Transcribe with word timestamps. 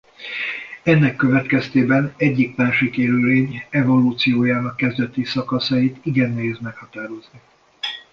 Ennek 0.83 1.15
következtében 1.15 2.13
egyik-másik 2.17 2.97
élőlény 2.97 3.65
evolúciójának 3.69 4.75
kezdeti 4.75 5.23
szakaszait 5.23 6.05
igen 6.05 6.31
nehéz 6.33 6.59
meghatározni. 6.59 7.41